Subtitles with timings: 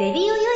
[0.00, 0.49] レディオ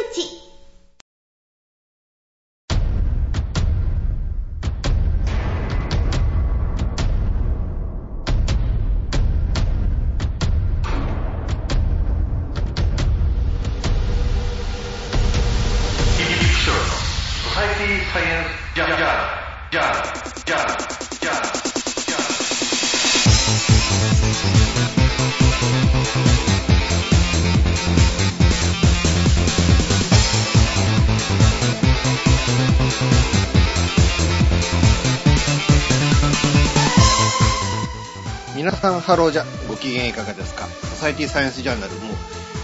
[39.05, 40.67] ハローじゃご機嫌いかがですか？
[40.67, 42.15] ソサイティサイエンスジャーナルも、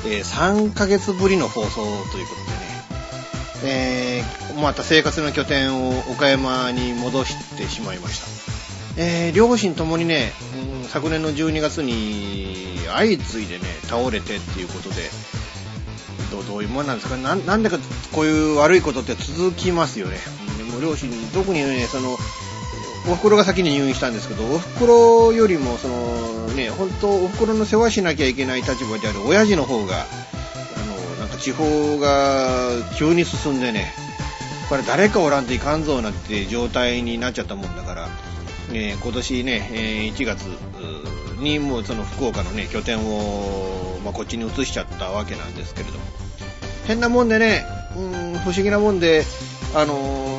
[0.07, 8.21] えー3ヶ月ぶりの放送ということでね、えーまた生活の拠点を岡山に戻してしまいまし
[8.97, 10.33] た、えー両親ともにね、
[10.83, 15.09] うん昨年の12月に相次いでね倒れてっていうことで
[16.33, 17.17] どうどういうもんなんですか？
[17.17, 17.79] ねなんなんだか
[18.13, 20.17] こういう悪いことって続きますよね。
[20.59, 22.17] でも両親特にねその
[23.09, 30.05] お袋が先に入院したんですけど、お袋よりも、そのね、本当、お袋の世話しなきゃいけない立場である親父の方が、
[30.77, 33.93] あの、なんか地方が急に進んでね、
[34.69, 38.09] これ誰かおらんといかんぞなんて状態になっちゃったもんだから、
[38.73, 40.45] えー今年ね、えー1月
[41.41, 46.01] にもうその福岡のね、拠点を、まあ、こっちに移しちゃったわけなんですけれども、
[46.87, 47.65] 変なもんでね、
[47.97, 49.25] うん、不思議なもんで、
[49.75, 50.30] あの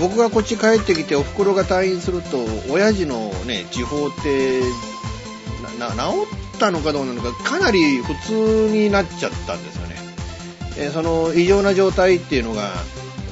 [0.00, 2.38] 僕がこっち帰ってきてお袋が退院すると、
[2.70, 4.60] 親父のね、地方って、
[5.78, 9.96] な治ったのかどうなのか、かなり普通になっちゃったんですよね。
[10.78, 12.70] えーその異常な状態っていうのが、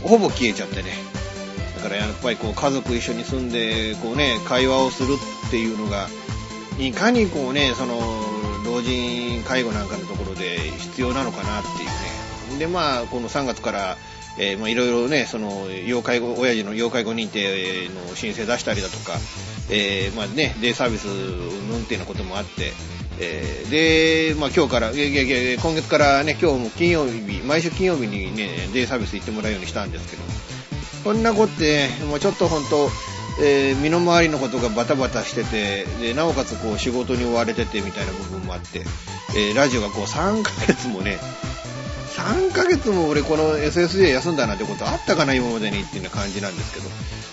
[0.02, 0.92] ほぼ消えちゃってね。
[1.76, 5.14] だからやっぱりこう家族一緒に住んで、こうね、会話をする
[5.46, 6.08] っていうのが、
[6.78, 8.00] いかにこうね、その、
[8.64, 12.58] 老人介護なんかのところで必要なのかなっていうね。
[12.58, 13.96] で、まあ、この3月から、
[14.38, 19.12] えーまあいろいろね、その、要介護、親父の要介護認定の申請出したりだとか、
[19.70, 22.72] えーまあね、デイサービスうんっていうようなこともあって、
[23.20, 30.22] えーで、まあ今日から、いやいやいや今月からね、今日も金曜日、毎週金曜日にね、デイサービス行ってもらうようにしたんですけど、
[31.04, 32.90] こんなことって、もうちょっと本当、
[33.42, 38.82] えー身の回りのことがバタバタしてて、で、なおかつこう仕事に追われててみたいな部分もあって、
[39.36, 41.18] えーラジオがこう3ヶ月もね、
[42.16, 46.88] 3ヶ月も俺この SSJ 休んだなんてことあったかな今までにっていう感じなんですけど、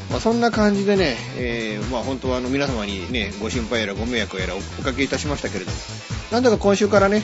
[0.09, 5.77] まあ、そんな感じでね、えーまあ本当はあの皆様にね、ご心配やらご迷惑やらおかけいたしましたけれども、
[6.31, 7.21] なんだか今週からね、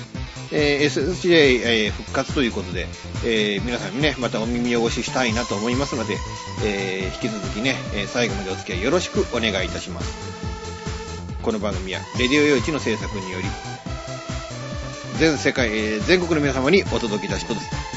[0.52, 2.86] えー SSJ、えー復活ということで、
[3.26, 6.16] え皆さんにね、またお耳汚ししたいなと思いますので、
[6.64, 7.76] え引き続きね、
[8.08, 10.08] 最後までお付き合いよろしくお願いいたします。
[11.42, 13.46] この番組は、レディオ用地の制作により、
[15.20, 17.97] 全世界、全国の皆様にお届けいたします。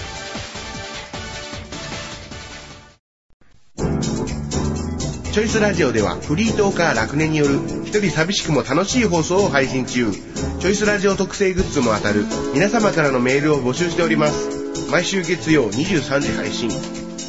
[5.31, 7.55] チョイスラジオではフリートーカー楽年による
[7.85, 10.11] 一人寂しくも楽しい放送を配信中。
[10.11, 14.89] チョイスラジオ特製グッズも当たる皆様からのメールを募集しております。
[14.91, 16.69] 毎週月曜23時配信。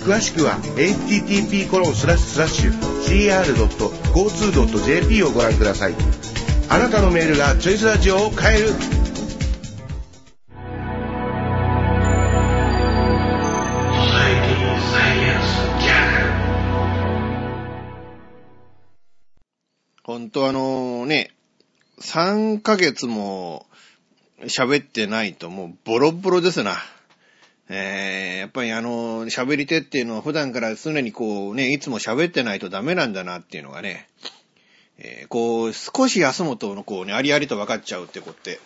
[0.04, 2.72] 詳しくは http コロンスラッシュスラッシュ
[4.12, 5.94] cr.go2.jp をご覧ください。
[6.70, 9.01] あなたのメールがチョイスラジオを変える。
[20.32, 21.30] 本当あのね、
[22.00, 23.66] 3ヶ月も
[24.44, 26.78] 喋ってないともうボロボロですな。
[27.68, 34.08] えー、やっぱりあの、喋り手っていうのは普段から常にこうね、いつも喋ってないとダメなんだなっていうのがね、
[34.96, 38.58] えー、こう、少し休むとのこうね、ありありと分かっちゃうってことって、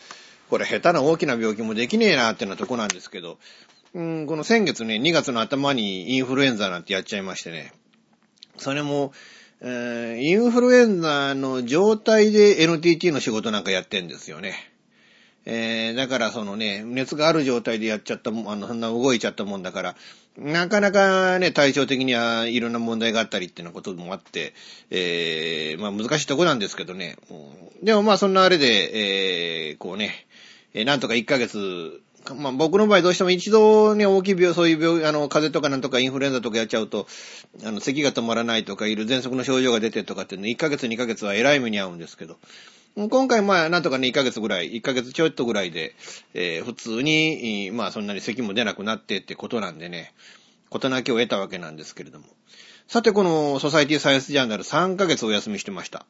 [0.48, 3.38] これ下手な大きな病気もできねえなってなとこなんですけど、
[3.92, 7.72] うん、この先月ね、2月の頭にインフルエンザなんてやっちゃいましてね、
[8.56, 9.12] それも、
[9.61, 14.55] えー、インフルエンザの状態で NTT の仕事なんかやってんですよね。
[15.47, 19.97] えー、だからそのね、熱がある状態でやっちゃったもん、あの、そんな動いちゃったもんだから、
[20.37, 24.55] なかなかね、対照的にはいろんな問題があったりっていうようなこともあって、
[24.91, 27.17] えー、まあ難しいとこなんですけどね。
[27.82, 30.26] でもまあそんなあれで、えー、こうね、
[30.75, 32.02] え、なんとか1ヶ月、
[32.34, 37.06] まあ僕の場合どうしても一度ね、大きい病、そういう病、あの、風邪とかなんとかインフルエンザとかやっちゃうと、
[37.64, 42.38] あの、咳が止まらないとか、いる喘息の症状が出てとかっていうの、1ヶ月2ヶ月は偉い目に遭うんですけど、
[42.96, 45.94] 今回まあなんとかね、1ヶ月ぐらい、1ヶ月ちょっとぐらいで、
[46.32, 50.14] えー、普通に、まあそんなに咳も出なくなってってことなんでね、
[50.70, 52.26] 事なきを得たわけなんですけれども。
[52.88, 56.06] さてこのソサイティサイエンスジャーナル3ヶ月お休みしてました。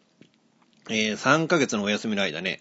[0.88, 2.60] えー、3ヶ月のお休みの間ね、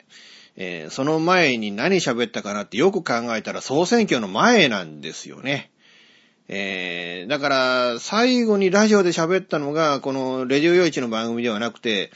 [0.57, 5.71] えー、その前に何喋ったかなってよく考えたら総選挙の前なんですよね。
[6.47, 12.11] えー、だから、最後にラジオで喋ったのが、このレディオ用地の番組ではなくて、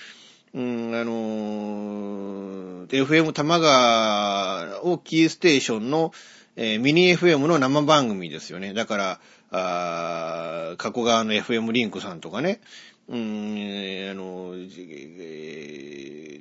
[0.53, 6.11] うん、あのー、FM 玉川をキーステーションの、
[6.55, 8.73] えー、ミニ FM の生番組ですよね。
[8.73, 9.19] だから、
[9.51, 12.61] あ加古川の FM リンクさんとかね、
[13.09, 14.59] うん、あの、え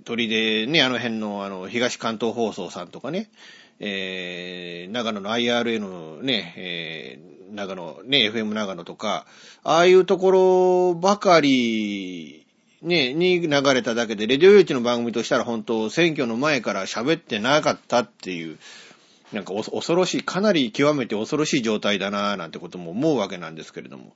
[0.00, 3.31] ー、鳥でね、あの辺の、あの、東関東放送さんとかね、
[3.81, 9.25] えー、長野の IRA のね、えー、長野、ね、FM 長野とか、
[9.65, 12.47] ああいうところばかり
[12.82, 18.59] ね、に流れただけで、レディオユーチの番組としたら本当、選挙の前から喋ってなかったっていう、
[19.33, 24.15] なんか恐ろしい、かなり極めて恐ろしい状態だなぁなんてことも思うわけなんですけれども。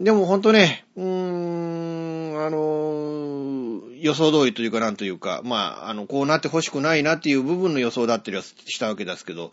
[0.00, 9.50] でも本当ね、うーん、あの、予想通りというかなんというか、まあ、あの、こうなってほしくないなっていう部分の予想だったりはしたわけですけど、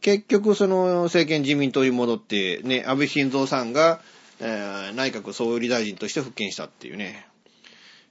[0.00, 4.00] 結局その政権自民党に戻って、ね、安倍晋三さんが、
[4.40, 7.26] えー、内閣総理大臣として復権したっていうね、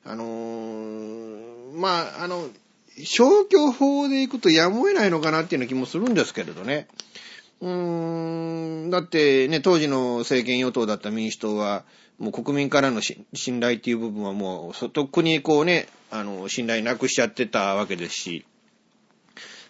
[0.06, 2.48] あのー、まあ、あの、
[2.98, 6.88] 消去法で行くとやむを得ないのかなっていうような気もするんですけれどね。
[7.62, 11.86] うーん、だってね、当時の政権与党だった民主党は、
[12.20, 13.26] もう国民からの信
[13.60, 18.46] 頼っていう部分はもう、とっくにこうね、あの、信頼なくしちゃってたわけですし、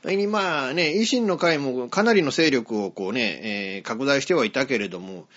[0.05, 5.27] にまあね、維新の会もかなりの勢力をこうね、えー、拡大してはいたけれども、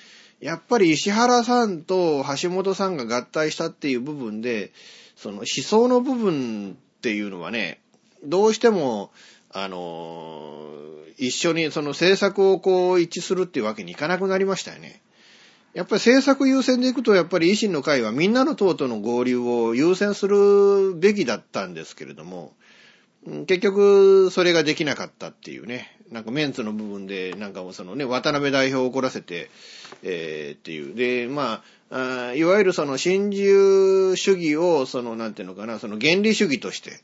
[0.41, 4.73] やっぱり石原さんと橋本さんが合体したっていう部分で、
[5.15, 6.77] その思想の部分
[7.07, 7.79] っていうのはね、
[8.25, 9.13] どうしても、
[9.53, 10.73] あの、
[11.19, 15.01] 一緒にその政策をこう一致するっていうわけにいかなくなりましたよね。
[15.73, 22.55] やっぱり政策優先でいくと、やっぱり維新の会はみんなの党との合流を優先するべきだったんですけれども、
[23.47, 25.96] 結局、それができなかったっていうね。
[26.11, 29.51] なんかメンツの部分で、なんかもそのね、渡辺代表を怒らせて、
[30.03, 30.95] えー、っていう。
[30.95, 37.01] で、まあ、あいわゆるその新自由主義を、その、なんていうのかな、その原理主義として、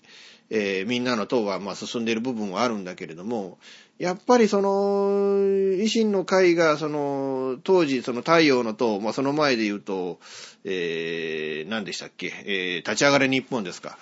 [0.55, 3.59] えー、みんなの党はまあ進んでいる部分はあるんだけれども、
[3.99, 10.19] やっぱりその、維新の会が、その、当時、その太陽の党、まあその前で言うと、
[10.65, 13.97] えー、何でしたっけ、えー、立ち上がれ日本ですか。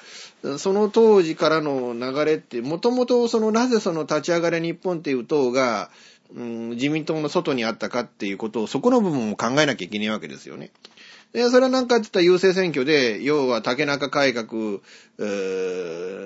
[0.58, 5.90] その当時からの流れって、もともとその、なぜその立ち上がれ日本っていう党が、
[6.34, 10.72] うん、自民党の外にあったかっていうことを、そこの部分も考えなきゃいけないわけですよね。
[11.32, 14.80] で、それはなんかって言ったら優勢選挙で、要は竹中改革、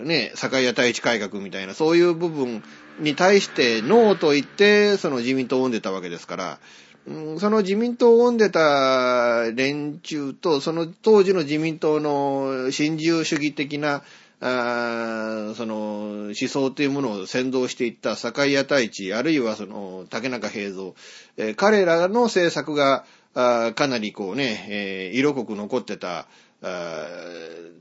[0.05, 2.63] ね、坂井太一改革みたいな、そういう部分
[3.01, 6.59] に対してノーと言って、その自民党を生んでたわけですから、
[7.07, 14.03] その自民党を生んでた連中と、その当時の自民党の新自由主義的な、
[14.41, 20.93] あその思想というものを先導していった坂井太一、あるいはその竹中平蔵、
[21.37, 23.05] えー、彼らの政策が
[23.35, 26.27] かなりこうね、えー、色濃く残ってた、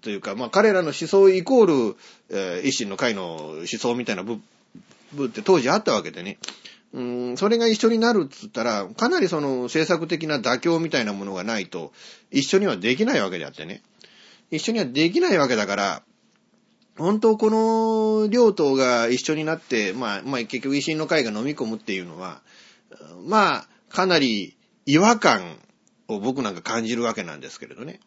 [0.01, 1.95] というか、まあ彼らの思想イコール、
[2.29, 4.39] えー、維新の会の思想みたいな部
[5.13, 6.37] 分って当時あったわけでね。
[6.93, 11.91] うん、それが一緒になるっつったら、かなりその政策的な妥協みたいなものがないと、
[12.29, 13.81] 一緒にはできないわけであってね。
[14.51, 16.03] 一緒にはできないわけだから、
[16.95, 22.41] 本当この両党が一緒になって、まあ、まあ結局維新の会が飲み込むっていうのは、
[23.25, 25.57] まあ、かなり違和感
[26.07, 27.99] を僕なんか感じるわけなんですけれどね。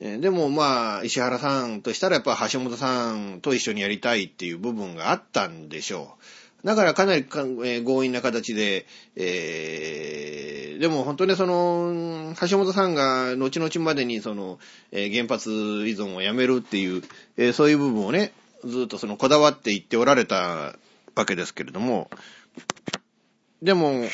[0.00, 6.16] でもまあ、石原さんとしたらやっぱ橋本さんと一緒にやりたいっていう部分があったんでしょ
[6.62, 6.66] う。
[6.66, 14.58] だからかなり、強引な形で、えーでも本当にその、橋本さんが後々までにその、
[14.92, 18.32] 原発依存をやめるっていう、そういう部分をね、
[18.64, 20.76] ずっとそのこだわって言っておられた
[21.14, 22.10] わけですけれども、
[23.62, 24.04] でも、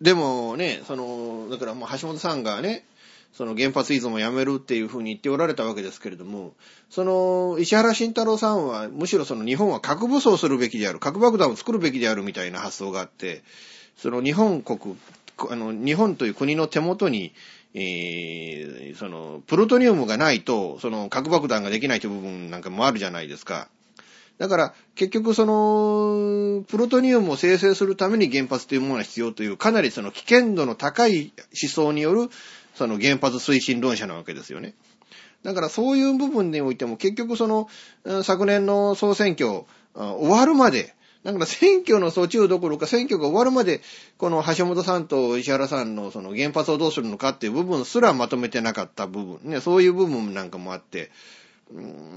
[0.00, 2.84] でもね、その、だからもう橋本さんがね、
[3.32, 6.54] その原発依存をやめるっていうふうに言っておられたわけですけれども、
[6.90, 13.42] その、石原慎太郎さんは、むしろその日本は核武装するべきである、核爆弾を作るべきであるみたいな発想があって、
[13.96, 14.96] その日本国、
[15.50, 17.32] あの、日本という国の手元に、
[17.74, 23.68] えーその、プルトニウムがないと、その核爆弾ができないという部分なんかもあるじゃないですか。
[24.38, 32.30] だから、結局その、プルトニウムを生成するために原発というものが必要という、かなりその危険度の高い思想による、
[32.74, 34.74] その原発推進論者なわけですよね。
[35.42, 37.68] だからそういう部分においても結局その、
[38.22, 39.64] 昨年の総選挙、
[39.94, 43.80] 終わるまで、だから選挙の途中どころか選挙が終わるまで、
[44.18, 51.10] この橋本さんと石原さんのその原発をどうするのかっていう部分すらまとめてなかった部分、ね、そういう部分なんかもあって、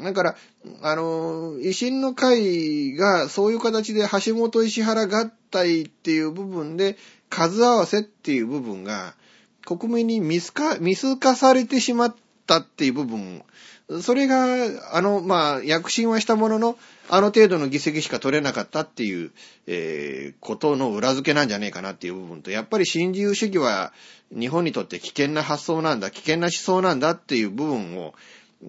[0.03, 0.35] だから、
[0.81, 6.97] あの、維新の会がそういう形で橋本石原合体っていう部分で
[7.29, 9.13] 数合わせっていう部分が
[9.65, 12.15] 国民に見透か、見透かされてしまっ
[12.47, 13.43] たっていう部分、
[14.01, 16.77] それが、あの、まあ、躍進はしたものの、
[17.09, 19.31] あの程度の議席しか取れなかったっていう、
[19.67, 23.91] えーことの裏付けなんじゃねえかなっていう部分と、やっぱり新自由主義は
[24.31, 28.13] 日本にとって危険な発想なんだ、危険な思想なんだっていう部分を、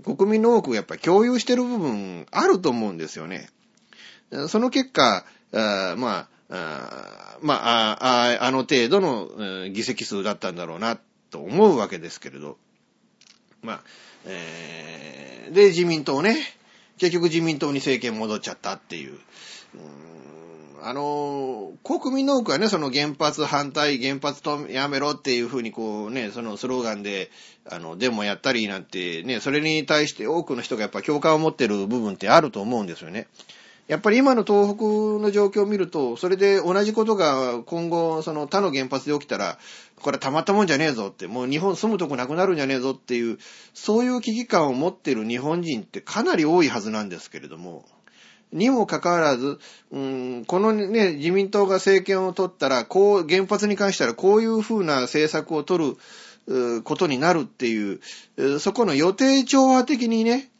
[0.04, 3.48] 国民の多くがやっぱり共有してる部分あると思うんですよね。
[4.48, 10.98] その結果、あまあ、あまあ、あの程度の議席数だったんだろうな
[11.30, 12.56] と思うわけですけれど。
[13.62, 13.80] まあ、
[14.24, 15.22] えー
[15.52, 16.36] で、自民党ね。
[16.98, 19.18] 結局自民党に政権戻っちゃったっていう。
[20.84, 27.30] あの、国民の多くはね、その原発反対、原発とやめろっていうふうにこうね、そのスローガンで、
[27.70, 33.28] あの、デモやったりなんてね、それに対して多くの人がやっぱ共感を持ってる部分ってあると思うんですよね。
[33.86, 34.84] やっぱり今の東北
[35.22, 39.58] の状況を見ると、それで同じことが今後、その他の原発で起きたら、
[40.00, 43.38] これたまったもんじゃねえぞって、もう日本住むとこなくなるんじゃねえぞっていう、
[43.72, 47.84] そういう危機感を持ってる日本人ってかなり多いはずなんですけれども、
[48.52, 49.58] にもかかわらず、
[49.90, 55.96] うん、このね、自民党が政権を取ったら、こう、原発に関してはこういう風な政策を取
[56.46, 58.00] ることになるっていう、
[58.60, 60.50] そこの予定調和的にね、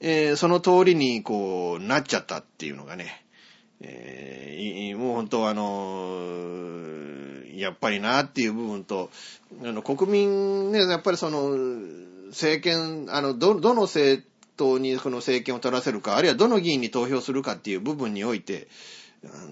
[0.00, 3.24] えーその通りにこうなっちゃったっていうのがね、
[3.80, 6.78] えーもう本当はあの
[7.58, 9.10] やっぱりなっていう部分と、
[9.64, 11.56] あの国民ね、やっぱりその、
[12.28, 14.24] 政権、あの、ど、どの政
[14.58, 18.68] 党にこの政権を取らせるか、あるいはどの議員に投票するかっていう部分において、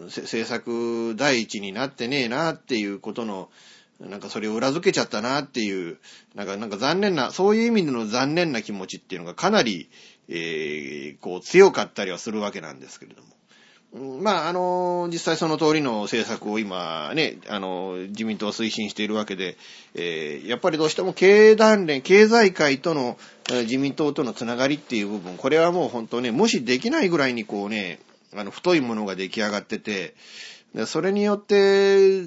[0.05, 3.49] 政策第一になってねえなっていうことの、
[4.01, 5.99] なんかそれを裏付けちゃったなっていう、
[6.35, 9.89] なんか、なんか残念な、そういう意味での残念な気持ちっていうのがかなり、
[10.29, 13.36] えー、こう強かったりはするわけなんですけれども。
[13.95, 19.57] まあ、あの、実際その通りの政策を今ね、あの、自民党は推進しているわけで、
[19.95, 23.17] えーやっぱりどうしても経団連、経済界との、
[23.49, 28.01] 自民党とのつながりっていう部分、これはもう本当ね、無視できないぐらいにこうね、
[28.35, 30.15] あの、太いものが出来上がってて、
[30.87, 32.23] それによって、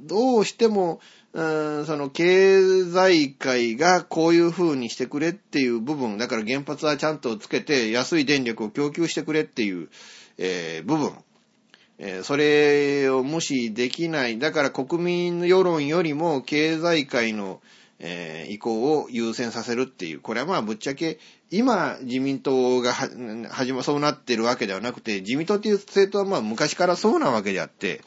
[0.00, 1.00] どうしても、
[1.34, 9.88] その経済界がこういう風にしてくれっていう部分、だから原発はちゃんとつけて安い電力を供給してくれっていう、
[10.38, 11.12] えー部分。
[11.98, 14.38] えーそれを無視できない。
[14.38, 17.60] だから国民の世論よりも経済界の、
[17.98, 20.20] えー意向を優先させるっていう。
[20.20, 21.18] これはまあぶっちゃけ、
[21.50, 23.08] 今自民党がは
[23.50, 28.02] 始ま、そうなってるわけではなくて、自民党っていう政党はまあ昔からそうなわけであって、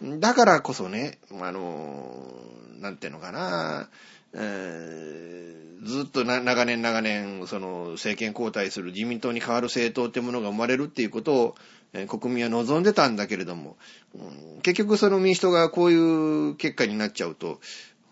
[0.00, 3.88] だからこそね、あのー、なんていうのかな、
[4.34, 11.54] えーずっと長年長年、その政権交代する自民党に代わる政党ってものが生まれるっていうことを、
[11.92, 13.76] えー国民は望んでたんだけれども、
[14.14, 17.60] うん結局その民主党がこういう結果になっちゃうと、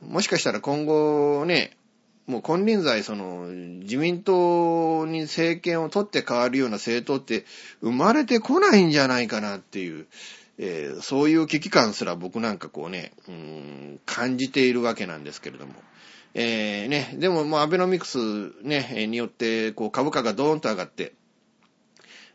[0.00, 1.76] もしかしたら今後ね、
[2.26, 7.44] もう金輪際その自民党に政権を取って変わるような政党って
[7.80, 10.06] 生まれてこないんじゃないかなっていう、
[10.58, 15.74] えーそういう危機感すら僕なんかこうね、うん感じているわけなんですけれども。
[16.38, 18.18] えーね、でももうアベノミクス
[18.62, 21.14] ね、によってこう株価がドーンと上がって、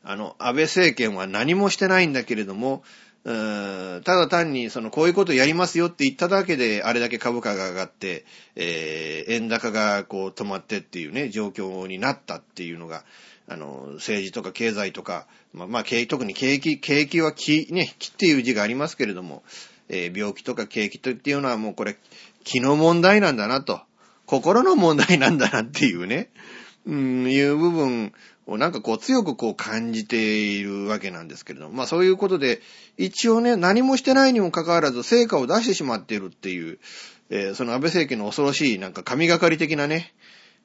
[0.03, 2.81] あの、安倍政権は何もしてないんだけれども、
[3.25, 13.03] うーんただ単に、その、こういうことやりますよって言っただけで、あれだけ株価が上がって、えー円高がこう止まってっていうね、状況になったっていうのが、
[13.48, 19.43] あの、政治とか経済とか、まあ、まあ、景気特に景気、景気は気、ね、気っていう字がありますけれども、
[19.89, 21.98] えー病気とか景気とっていうのはもうこれ、
[22.43, 23.81] 気の問題なんだなと、
[24.31, 26.29] 心の問題なんだなっていうね、
[26.85, 28.13] うん、いう部分
[28.47, 32.61] をなんかこう強くこう感じているわけなんですけれども、まあそういうことで、
[32.97, 36.79] 一応ね、何もしてないにもかかわらず成果を出してしまっているっていう、
[37.29, 40.13] えーその安倍政権の恐ろしいなんか神がかり的なね、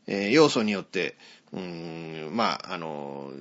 [0.06, 1.16] えー要素によって、
[1.52, 3.32] うーん、まあ、あの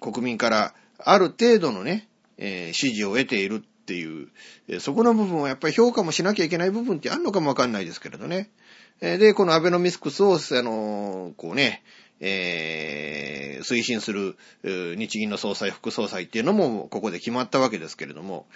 [0.00, 2.06] 国民からある程度のね、
[2.36, 4.28] えー支持を得ているっていう、
[4.68, 8.50] えそこの部分はやっぱり評価もしなきゃいけない部分ってあるのかもわかんないですけれどね。
[9.00, 11.82] で、このアベノミスクスを、あのこうね、
[12.20, 18.46] えー推進する、日銀の総裁、副総裁っていうのもここで決まったわけですけれども、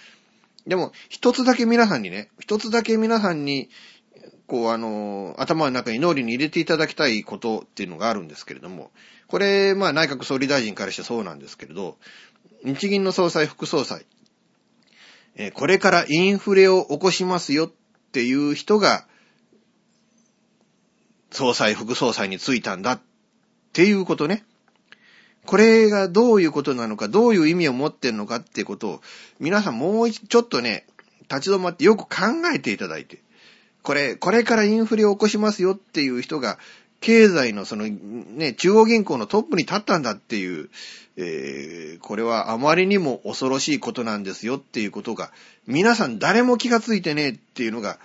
[0.66, 3.68] でも、一つだけ皆さんにね、一つだけ皆さんに、
[4.46, 8.90] こう、あの、頭の中に脳裏に入れていただきたいことっていうのがあるんですけれども、
[9.26, 11.98] これ、まあ、内閣総理大臣からしてそうなんですけれど、
[12.64, 14.06] 日銀の総裁、副総裁、
[15.36, 17.72] えーこれからインフレを起こしますよっ
[18.12, 19.06] ていう人が、
[21.34, 23.00] 総裁、副総裁についたんだっ
[23.72, 24.44] ていうことね。
[25.46, 29.00] これがどういうことなのか、どういう意味を持ってんのかっていうことを、
[29.40, 30.86] 皆さんもうちょっとね、
[31.28, 33.18] 立ち止まってよく考えていただいて、
[33.82, 36.58] これ、これからインフレを起こしますよっていう人が、
[37.00, 40.70] 経済のその、ね、中央銀行のトップに立ったんだっていう、
[41.16, 45.32] えー、これはあまりにも恐ろしいことなんですよっていうことが、
[45.66, 47.98] 皆さん誰も気がついてねえっていうのが、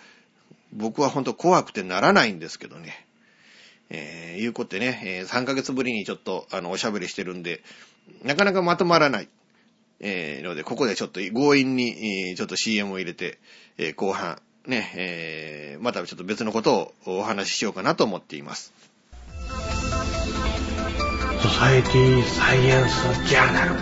[0.73, 3.05] 僕は本当怖くてならないんですけどね。
[3.89, 7.63] えー、いうことでね、えー3ヶ月ぶりにちょっと、あの、おしゃべりしてるんで、
[8.23, 9.29] なかなかまとまらない。
[10.01, 13.39] えー、ので、ここでちょっと強引に、えーちょっと CM を入れて、
[13.77, 18.73] えー後半、ね、えーまたちょっと別のことをお話ししようかなと思っています。
[21.41, 23.75] ソサエティサイエンスジャーナル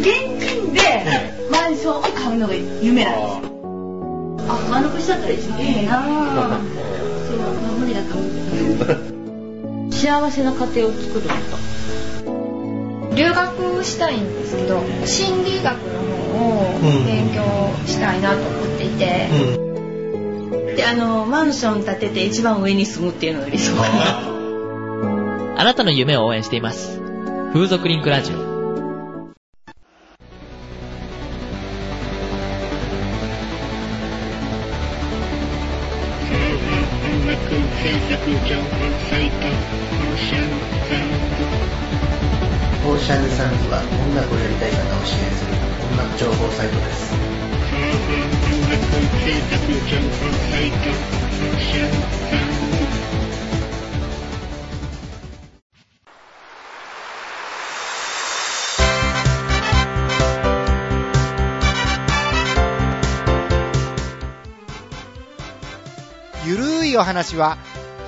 [0.00, 0.04] 現
[0.38, 0.80] 金で
[1.50, 3.53] マンションを買うのが夢なんですよ。
[4.48, 6.04] あ、丸くしちゃったら一番いいなぁ。
[6.06, 9.92] そう、まあ無理だと思う。
[9.92, 13.14] 幸せな家庭を作ること。
[13.16, 16.00] 留学したいんですけど心理学の
[16.36, 17.42] 方を勉強
[17.86, 19.28] したいなと思っていて、
[20.76, 24.34] で、あの、マンション建てて一番上に住むっていうのが理想かな。
[25.56, 27.00] あなたの夢を応援しています。
[27.52, 28.53] 風俗リンクラジオ。
[38.44, 38.50] オー
[42.98, 45.52] シャンサンズは音楽をやりたい方を支援する
[45.92, 47.14] 音楽情報サイトです。
[66.46, 67.56] ゆるいお話は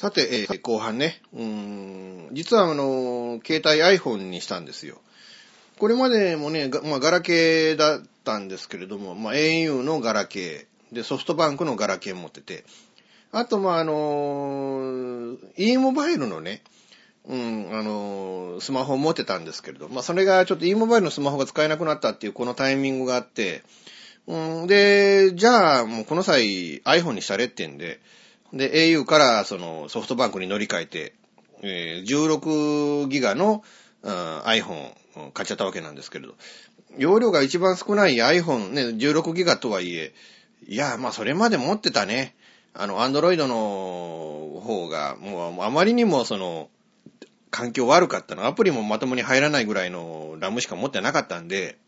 [0.00, 4.96] さて、えー後半ね、うん、実はあの、携帯 iPhone にしたんですよ。
[5.78, 12.64] これまでもね、まあ、ガラケーだったんですけれども、まあ、au のガラケー、で、ソフトバンクのガラケー持ってて、
[13.30, 16.62] あと、まあ、あの、e モバイルのね、
[17.26, 23.64] うん、あの、スマホを持ってたんですけれど、まあ、それがちょっと e モバイルのスマホが使えなくなったっていうこのタイミングがあって、
[24.26, 28.00] うん、で、じゃあ、もうこの際 iPhone にしたれってんで、
[28.52, 31.14] で、au からそのソフトバンクに乗り換えて、
[31.62, 33.62] えー16ギガの、
[34.02, 34.92] うん iPhone
[35.32, 36.34] 買っちゃったわけなんですけれど、
[36.98, 40.14] 容量が一番少ない iPhone ね、16ギガとはいえ、
[40.66, 42.34] いや、まあそれまで持ってたね、
[42.74, 46.68] あの、Android の方が、もうあまりにもその、
[47.50, 48.46] 環境悪かったの。
[48.46, 51.78] アプリもまともに入らないぐらいのラムしか持ってなかったんで、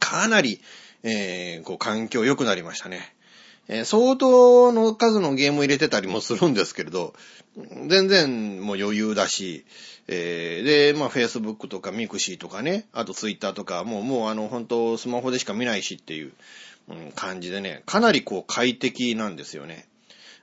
[0.00, 0.60] かなり、
[1.04, 3.13] えー、こう、環境良くなりましたね。
[3.68, 7.14] え相当の数のゲーム入れてたりもするんですけれど、
[7.88, 9.64] 全然もう余裕だし、
[10.06, 16.32] えーで、まあ Facebook とか mixi とかね、あと Twitter とか、もうもうあの本当スマホでしか見ないしっていう、
[16.88, 19.86] うん感じでね、かなりこう快適なんですよね。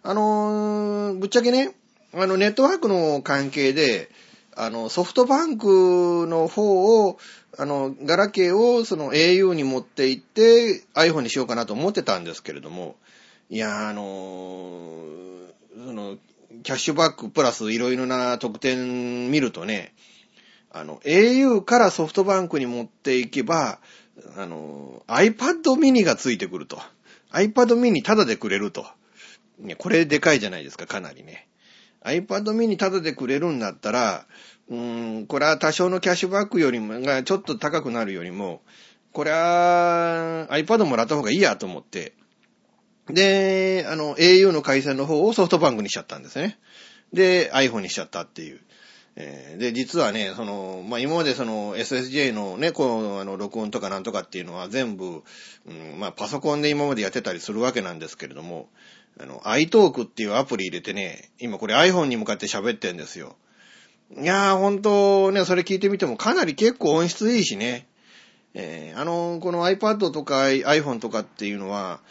[0.03, 1.75] あのーぶっちゃけね、
[2.13, 4.09] あのネットワークの関係で、
[4.55, 7.17] あの、ソフトバンクの方を、
[7.57, 12.95] あの、ガラケーをその au に持って行って iPhone にしようかなと思ってたんですけれども、
[13.51, 16.15] いや、あのーその、
[16.63, 19.93] キャッシュバックプラスいろいろな特典見るとね、
[20.71, 23.79] あの、au からソフトバンクに持っていけば、
[24.37, 26.79] あの、iPad mini がついてくると。
[27.33, 28.85] iPad mini タダでくれると。
[29.59, 31.49] ね、これでかいじゃないですか、かなりね。
[32.05, 34.27] iPad mini タダでくれるんだったら、
[34.69, 38.61] うーん、これは多少のキャッシュバックよりも、がちょっと高くなるよりも、
[39.11, 42.13] これは iPad もらった方がいいやと思って、
[43.13, 46.59] で、あの、au の回線の方をソフトバンクにしちゃったんですね。
[47.13, 48.59] で、iPhone にしちゃったっていう。
[49.15, 55.23] えーで、実はね、その、まあ、今までその SSJ のね、こう、あの、録音とかなんとかっていうのは全部、
[55.67, 58.69] うん、まあ、パソコンで今までやってたりするわけなんですけれども、
[59.19, 63.35] あの、iTalk っていうアプリ入れてね、今これ iPhone に向かって喋ってんですよ。
[64.17, 67.87] いやー、ほんとね、それ聞いてみてもかなり結構音質いいしね。
[68.53, 72.01] えーあの、この iPad とか iPhone とかっていうのは、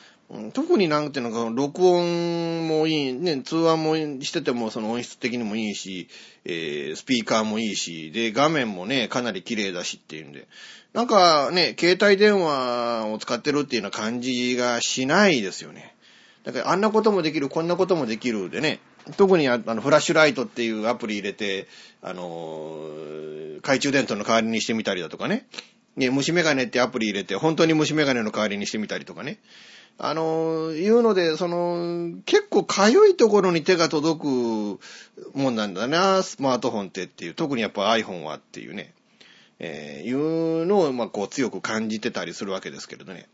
[0.52, 6.08] 特になんていうのか、録音もいい、ね、通話もしててもその音質的にもいいし、
[6.44, 10.46] えースピーカーもいいし、で、画面もね、かなり綺麗だしっていうんで、
[10.92, 15.96] なんかね、携帯電話を使ってるっていうような感じがしないですよね。
[16.44, 18.78] だからあんなこともできる、こんなこともできるでね、
[19.16, 21.66] 特にあのフラッシュライトっていうアプリ入れて、
[22.02, 23.20] あのー
[23.60, 25.46] 懐中電灯の代わりにしてみたりだとかね。
[25.96, 29.38] ね、虫眼鏡ってアプリ入れて、本当に虫眼鏡の代わりにしてみたりとかね。
[29.98, 34.80] あのいうので、その、結構かゆいところに手が届く
[35.34, 38.94] もんなんだな、スマートフォンってっていう、特にやっぱ iPhone はっていうね、
[39.58, 43.28] えーいうのを、まあ、こう強く感じてたりするわけですけれどね。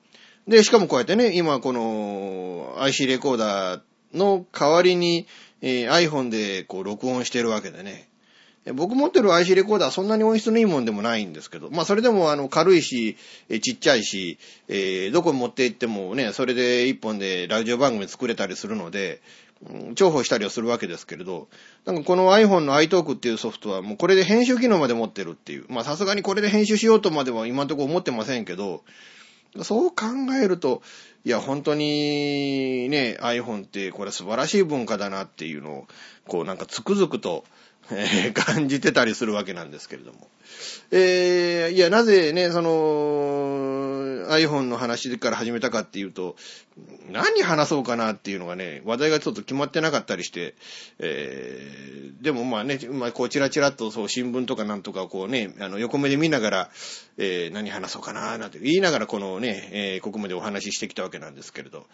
[0.49, 3.81] で、しかもこうやってね、今この IC レコーダー
[4.13, 5.27] の代わりに、
[5.63, 8.09] えー iPhone でこう録音してるわけでね。
[8.75, 13.17] 僕持ってる IC レコーダーはそんなに音質のいいもんでもないんですけど、まあそれでもあの軽いし、
[13.63, 19.21] ちっちゃいし、えーどこ持って行ってもね、それで一本でラジオ番組作れたりするので、
[19.95, 21.49] 重宝したりはするわけですけれど、
[21.85, 25.67] なんかこの iPhone の iTalk っていうソフトはもうこれで編集機能まで持ってるっていう。
[25.69, 28.83] まあさすがにこれで編集しようとまでは今のところ思ってませんけど、
[29.63, 30.05] そう考
[30.43, 30.83] えると、
[31.25, 35.87] いや、本当にね、iPhone ってこれ素晴らしい文化だなっていうのを、
[36.29, 37.45] こうなんかつくづくと、
[37.91, 40.29] えー感じてたりするわけなんですけれども。
[40.91, 46.37] えーいや、なぜね、その、iPhone の話から始めたかっていうと、
[47.11, 50.55] 何話そうかなっていうのがね、話題がちょっと決まってなかったりして、
[50.99, 56.71] えーでもまあね、まあこうチラチラっとそう新聞とかなんとかこうね、あの横目で見ながら、
[57.19, 61.87] えー何話そうかななんて言いながらこのね、えーここまでお話ししてきたわけなんですけれど、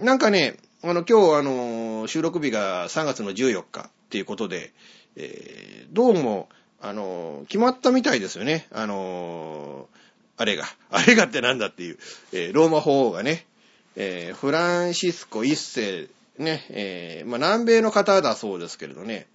[0.00, 4.72] なんかね、あの今日あの、収録日が3月の14日っていうことで、
[5.16, 6.48] えーどうも、
[6.82, 8.66] あの、決まったみたいですよね。
[8.72, 9.88] あの、
[10.36, 11.98] あれが、あれがってなんだっていう、
[12.32, 13.46] えローマ法王がね、
[13.94, 19.26] えフランシスコ一世、ね、えまあ、南米の方だそうですけれどね、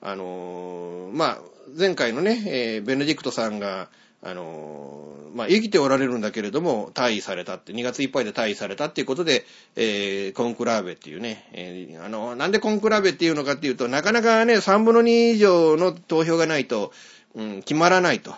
[0.00, 1.38] あのまあ、
[1.76, 3.90] 前回のね、えベネディクトさんが、
[4.26, 4.96] あの
[5.36, 9.44] まあ、生きておられるんだけれども、退位されたって、2月いっぱいで退位されたっていうことで、
[9.76, 16.90] えーコンクラーベっていうね、えーあの、なんでコンクラーベっていうのかっていうと、なかなかね、3分の2以上の投票がないと、
[17.34, 18.34] うん、決まらないと。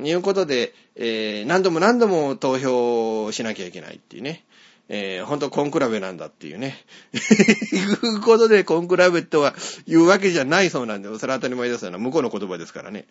[0.00, 4.44] いうことで、えー何度も何度も投票しなきゃいけないっていうね。
[4.88, 6.76] えー、本当コンクラベなんだっていうね。
[7.12, 9.54] いうことでコンクラベとは
[9.86, 11.98] 言うわけじゃないそうなんで、それは当たり前ですよね。
[11.98, 13.06] 向こうの言葉ですからね。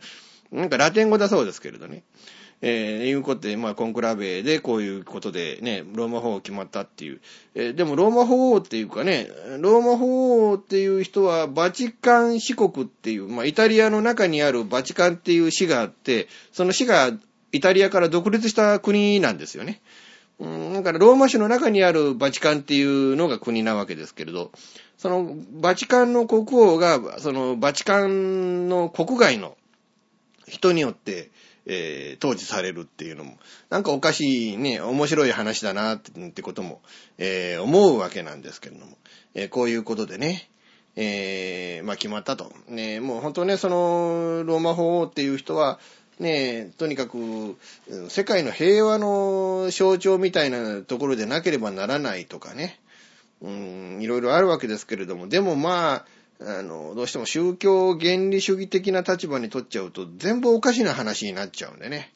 [0.52, 2.04] なんかラテン語だそうですけれどね。
[2.62, 7.22] えー、いうことで、まあ、コンクラベでこういうことでね、ローマ法王決まったっていう。
[7.54, 17.12] えーでもローマ法王っていうかね、ローマ法王っていう人はバチカン四国っていう、まあ、イタリアの中にあるバチカンっていう市があって、その市が
[17.52, 19.82] イタリアから独立した国なんですよね。
[20.40, 24.52] だからローマ市の中にあるバチカンっていうのが国なわけですけれど、
[24.98, 29.58] そのバチカンの国王が、そのバチカンの国外の
[30.48, 31.32] 人によって、
[31.66, 33.38] えー統治されるっていうのも、
[33.70, 36.82] なんかおかしいね、面白い話だなってことも、
[37.18, 38.98] えー思うわけなんですけれども、
[39.34, 40.50] えーこういうことでね、
[40.96, 42.52] えーまあ決まったと。
[42.68, 45.80] ね、もう本当ね、その、ローマ法王っていう人は、
[46.20, 47.56] ねえとにかく、
[48.10, 52.80] 世界の平和の象徴みたいなところでなければならないとかね、
[53.42, 56.06] うん、いろいろあるわけですけれども、でもまあ、
[56.40, 62.14] あの、どうしても宗教原理主義的な立場に取っちゃうと、全部おかしな話になっちゃうんでね。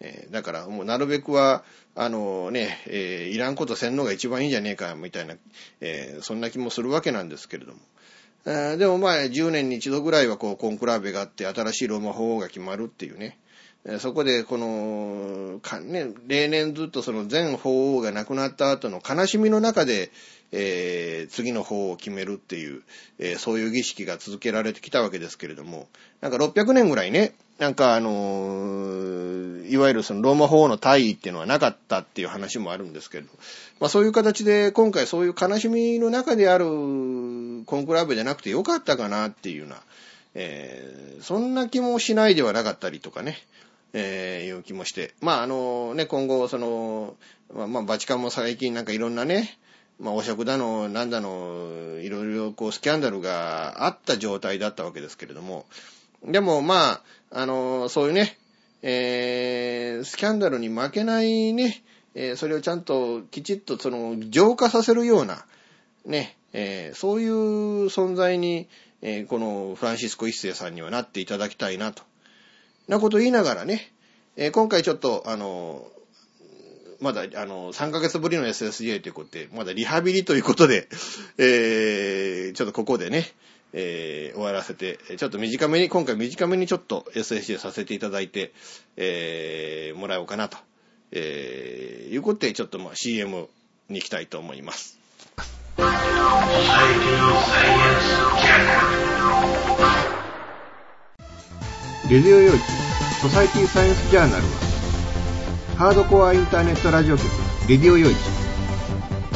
[0.00, 5.34] えーだからもうなるべくは、あのね、えーいらんことせんのが一番いいんじゃねえか、みたいな、
[5.80, 7.78] えーそんな気もするわけなんですけれども。
[8.46, 13.38] えーでもまあ、10年に一度ぐらいはこう、コンクラーベがあって、新しいローマ法王が決まるっていうね。
[13.98, 20.10] そこで、この、ね、例年ずっとその前法王が亡くなった後の悲しみの中で、
[20.52, 22.82] えー次の法を決めるっていう、
[23.18, 25.88] えーそういう儀式が続けられてきたわけですけれども、
[26.20, 33.30] なんか600年ぐらいね、なんかあのーいわゆるそのローマ法王の大位っていうのはなかったっていう話もあるんですけれど、
[33.80, 36.66] まあそういう形で今回そういう悲しみの中である
[37.64, 39.82] コンクラーベじゃなくてよかったかなっていうような、
[40.34, 43.38] えーそんな気もしないではなかったりとかね、
[43.94, 45.14] えーいう気もして。
[45.20, 47.16] まああのね、今後その、
[47.54, 49.58] まあ、まあバチカンも最近なんかいろんなね、
[50.00, 55.66] まあ汚職だの、なんだの、いろいろこうスキャンダルがあった状態だったわけですけれども、
[56.24, 58.36] でもまあ、あの、そういうね、
[58.82, 61.82] えースキャンダルに負けないね、
[62.14, 65.46] えーそれをちゃんときちっとその浄化させるような、
[66.04, 67.34] ね、えーそういう
[67.86, 68.68] 存在に、
[69.02, 72.02] えーこのフランシスコ一世さんにはなっていただきたいなと。
[72.88, 73.92] なことを言いながらね、
[74.36, 75.86] えー今回ちょっと、あの、
[77.00, 80.88] まだ、あの、3ヶ月ぶりの SSJ ということで、まだリハビリということで、
[81.38, 83.32] えーちょっとここでね、
[83.72, 88.52] えー終わらせて、ちょっと短めに、今回短めにちょっと SSJ させていただいて、
[88.96, 90.56] えーもらおうかなと、
[91.10, 93.48] えーいうことで、ちょっとまあ CM
[93.88, 95.03] に行きたいと思います。
[95.76, 95.84] レ
[102.20, 102.58] ディオ用地
[103.20, 104.48] ソサイティサイエンスジャーナルは
[105.76, 107.26] ハードコアインターネットラジオ局
[107.68, 108.14] レディオ用地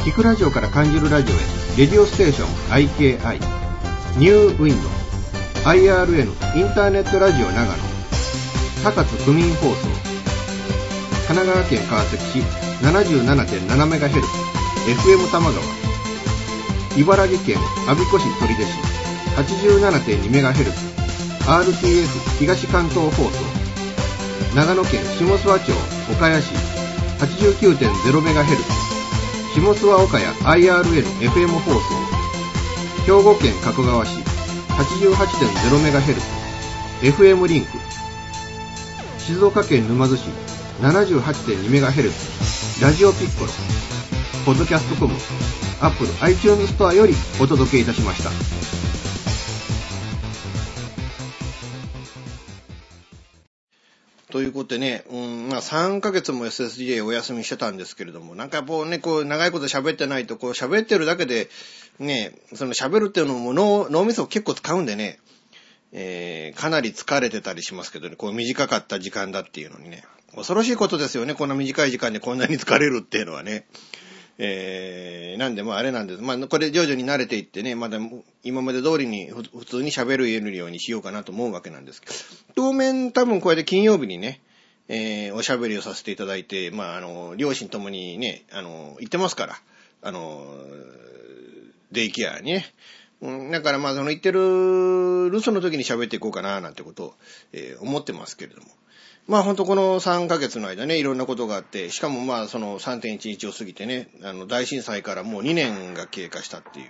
[0.09, 1.39] 聞くラジオから感じるラジオへ
[1.77, 2.47] レディオステーション
[2.87, 3.39] IKI
[4.17, 4.89] ニューウィンド
[5.69, 6.23] IRN
[6.57, 7.73] インターネットラジオ長野
[8.85, 9.75] 高津区民放送
[11.27, 12.39] 神奈川県川崎市
[12.81, 14.49] 77.7MHz
[14.87, 15.78] FM 玉川。
[16.97, 18.67] 茨城県我孫子市取手市
[19.37, 20.73] 87.2MHz
[21.45, 22.07] RTF
[22.39, 23.39] 東関東放送
[24.55, 25.71] 長野県下諏訪町
[26.11, 26.53] 岡谷市
[27.19, 28.57] 89.0MHz
[29.53, 30.25] 下諏訪岡谷
[30.63, 31.79] IRN-FM 放送
[33.05, 34.17] 兵庫県加古川市
[34.79, 36.19] 88.0MHz
[37.01, 37.69] FM リンク
[39.19, 40.29] 静岡県沼津市
[40.81, 43.51] 78.2MHz ラジオピッコロ
[44.45, 45.13] ポッドキャストコム
[45.81, 48.29] Apple iTunes ストアよりお届けいたしました
[54.31, 61.49] ということでね、うん、まあ3ヶ月も SSJ お休みしてたんですけれども、なんかこうね、こう長いこと喋ってないと、こう喋ってるだけで、
[61.97, 65.17] ね、その喋るっていうのも脳脳みそを結構使うんでね、
[65.93, 70.03] えーかなり疲れてたりしますけどね、こう短かった時間だっていうのにね、
[70.35, 73.65] 恐ろしいことですよね、こんな短い時間でこんなに疲れるっていうのはね。
[74.41, 76.21] えー、なんで、まあれなんです。
[76.21, 77.99] まあこれ徐々に慣れていってね、まだ
[78.41, 82.13] 今まで通りに普通に喋るようにしようかなと思うわけなんですけど、
[82.55, 84.39] 当面多分これで金曜日にね、
[84.87, 89.61] えー、おしゃべりをさせていただいて、まああの、両親ともにね、あの、行ってますから、
[90.03, 90.47] あの、
[91.91, 92.65] デイケアにね。
[93.21, 97.13] うん、だからまあその行ってる留守の時に喋っていこうかななんてことを、
[97.51, 98.67] えー思ってますけれども。
[99.29, 106.89] まあ本当この3ヶ月の間ね、いろんなことがあって、しかもまあその3.11を過ぎてね、あの大震災からもう2年が経過したっていう。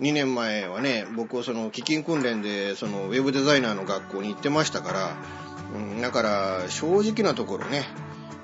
[0.00, 5.16] 2年前はね、僕はその基金訓練でそのウェブデザイナーの学校に行ってましたから、
[5.74, 7.86] うん、だから正直なところね、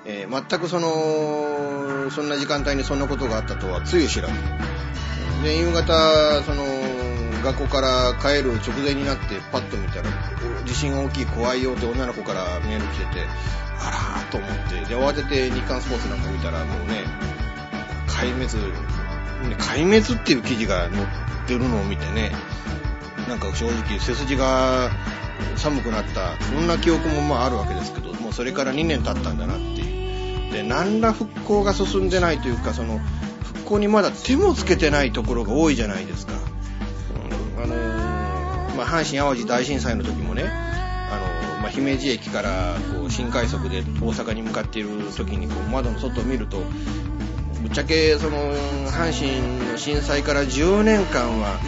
[0.07, 4.35] えー全くその、そんな時間帯にそんなことがあったとはつゆ知らず。
[5.43, 6.65] で、夕方、その、
[7.43, 10.11] 学校から帰る直前になってパッと見たら、
[10.65, 13.27] 地震が大きい怖いよって女の子からメール来てて、
[13.81, 17.05] あらーと思って、で、慌てて日刊スポーツなんか見たら、もうね、
[18.07, 18.49] 壊滅、
[19.57, 21.07] 壊滅っていう記事が載っ
[21.47, 22.33] てるのを見てね、
[23.29, 24.91] なんか正直背筋が
[25.57, 30.53] 寒くなった、そんな記憶もまああるわけですけど、もうそれから2年経ったんだなっていう。
[30.53, 33.01] で、何ら復興が進んでないというか、その、
[33.43, 36.33] 復興にまだ手もつけてないところが多いじゃないですか。
[37.63, 46.59] あのーまあ、阪神淡路大震災の時もね、あのーまあ、姫路駅からこう新快速で大阪に向かっている時にこう窓の外を見ると、
[47.63, 48.39] ぶっちゃけその
[48.87, 51.59] 阪神の震災から10年間は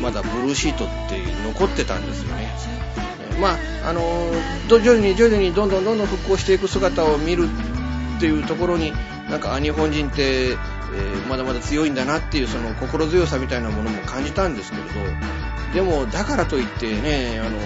[0.00, 2.48] まだブルーシートって残ってたんですよね。
[3.40, 4.00] まああの
[4.68, 7.48] 徐々に徐々にどんどんどんどん復興していく姿を見る
[8.16, 8.92] っていうところに
[9.28, 10.56] なんか日本人って、
[10.92, 14.90] えーまだまだ強いんだなっていうその心強さみたいなものも感じたんですけれど
[15.74, 17.58] でもだからといってねあの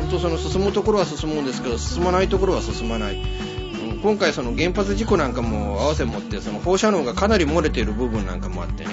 [0.00, 3.20] 本当その進むところは進むんですけど進まないところは進まない、
[4.02, 8.90] 今回その原発事故なんかも合わせ持ってその放射能がかなり漏れている部分なんかもあってね。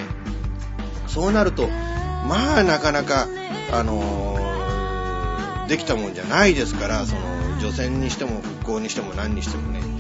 [1.07, 3.27] そうなるとまあなかなか
[3.71, 7.21] あのできたもんじゃないですからその
[7.59, 9.92] 除染にしても復興にしても何にしてもね。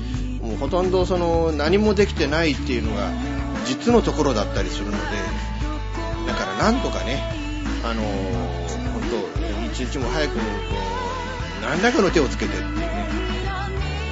[0.43, 3.09] もうほとんどその何もできてないっていうのが
[3.65, 4.97] 実のところだったりするので
[6.27, 7.23] だからなんとかね
[7.83, 8.43] あのー
[8.93, 12.85] 本当一日も早くこう何らかの手をつけてっていうね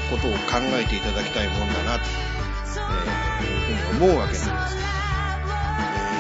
[0.10, 0.38] ことを考
[0.74, 2.06] えていただきたいもんだなと、
[3.42, 4.50] えいうふうに思うわけなんです。
[4.50, 4.52] え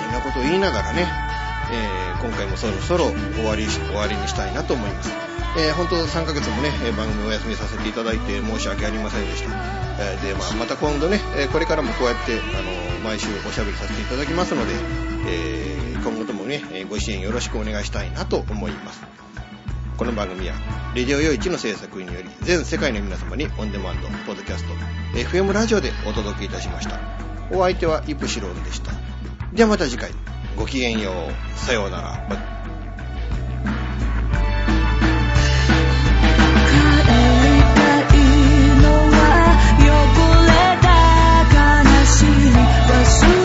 [0.09, 1.07] ー、なことを言いながらね、
[1.71, 5.30] えー今回もそろそろ終わり終わりにしたいなと思います。
[5.57, 9.49] えー本当3ヶ月もね、番組お休みさせていただいて申し訳ありませんでした。
[9.99, 11.19] えーで、まあ、また今度ね、
[11.51, 14.73] これからもこうやって、あの毎週おしゃべりさせていただきますので、
[15.27, 19.01] えー今後ともね、ご支援よろしくお願いしたいなと思います。
[19.97, 20.55] この番組は、
[20.95, 24.73] レディオヨイチの制作により、全世界の皆様にオンデマンド、ポッドキャスト、
[25.13, 26.99] FM ラジオでお届けいたしました。
[27.51, 28.93] お相手はイプシロールでした。
[29.53, 30.11] ではまた次回、
[30.57, 31.59] ごきげんよう。
[31.59, 32.50] さようなら。
[43.03, 43.40] soon.